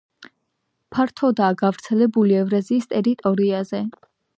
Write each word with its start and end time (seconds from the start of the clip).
ფართოდაა 0.95 1.57
გავრცელებული 1.61 2.41
ევრაზიის 2.41 2.91
ტერიტორიაზე. 2.97 3.89